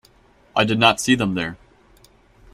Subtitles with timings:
[0.55, 1.57] I did not see them there.